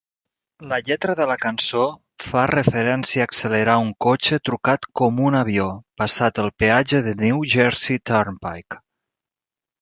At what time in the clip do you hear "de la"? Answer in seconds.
1.17-1.35